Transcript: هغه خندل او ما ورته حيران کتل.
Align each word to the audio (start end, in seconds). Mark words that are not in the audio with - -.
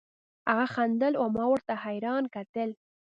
هغه 0.49 0.65
خندل 0.73 1.13
او 1.21 1.27
ما 1.35 1.45
ورته 1.49 1.73
حيران 1.83 2.23
کتل. 2.35 2.69